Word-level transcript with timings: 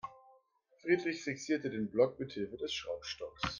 Friedrich 0.81 1.21
fixierte 1.23 1.69
den 1.69 1.91
Block 1.91 2.19
mithilfe 2.19 2.57
des 2.57 2.73
Schraubstocks. 2.73 3.43